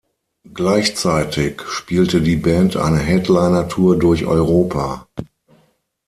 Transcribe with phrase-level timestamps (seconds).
[0.51, 5.05] Gleichzeitig spielte die Band eine Headlinertour durch Europa.